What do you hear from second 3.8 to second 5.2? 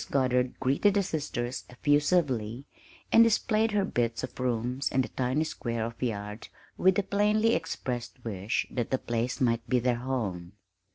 bits of rooms and the